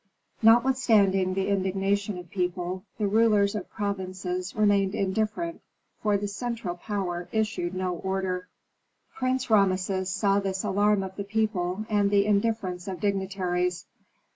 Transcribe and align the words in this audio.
Notwithstanding 0.41 1.35
the 1.35 1.47
indignation 1.49 2.17
of 2.17 2.31
people, 2.31 2.83
the 2.97 3.05
rulers 3.05 3.53
of 3.53 3.69
provinces 3.69 4.55
remained 4.55 4.95
indifferent, 4.95 5.61
for 6.01 6.17
the 6.17 6.27
central 6.27 6.75
power 6.75 7.29
issued 7.31 7.75
no 7.75 7.93
order. 7.97 8.47
Prince 9.13 9.51
Rameses 9.51 10.09
saw 10.09 10.39
this 10.39 10.63
alarm 10.63 11.03
of 11.03 11.17
the 11.17 11.23
people 11.23 11.85
and 11.87 12.09
the 12.09 12.25
indifference 12.25 12.87
of 12.87 12.99
dignitaries. 12.99 13.85